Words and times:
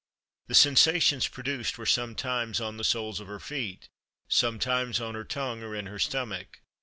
The 0.47 0.55
sensations 0.55 1.27
produced 1.27 1.77
were 1.77 1.85
sometimes 1.85 2.59
on 2.59 2.77
the 2.77 2.83
soles 2.83 3.19
of 3.19 3.27
her 3.27 3.39
feet, 3.39 3.87
sometimes 4.27 4.99
on 4.99 5.13
her 5.13 5.23
tongue, 5.23 5.61
or 5.61 5.75
in 5.75 5.85
her 5.85 5.99
stomach. 5.99 6.61